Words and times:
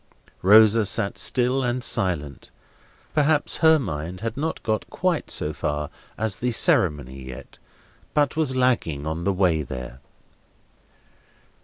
Rosa 0.41 0.83
sat 0.87 1.19
still 1.19 1.61
and 1.63 1.83
silent. 1.83 2.49
Perhaps 3.13 3.57
her 3.57 3.77
mind 3.77 4.21
had 4.21 4.35
not 4.35 4.63
got 4.63 4.89
quite 4.89 5.29
so 5.29 5.53
far 5.53 5.91
as 6.17 6.37
the 6.37 6.49
ceremony 6.49 7.25
yet, 7.27 7.59
but 8.15 8.35
was 8.35 8.55
lagging 8.55 9.05
on 9.05 9.25
the 9.25 9.33
way 9.33 9.61
there. 9.61 9.99